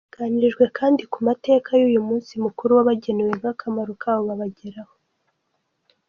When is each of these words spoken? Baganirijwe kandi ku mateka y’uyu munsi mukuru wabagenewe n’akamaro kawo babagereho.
Baganirijwe 0.09 0.65
kandi 0.77 1.01
ku 1.11 1.17
mateka 1.27 1.69
y’uyu 1.79 2.01
munsi 2.07 2.31
mukuru 2.45 2.71
wabagenewe 2.77 3.31
n’akamaro 3.41 3.91
kawo 4.01 4.21
babagereho. 4.27 4.93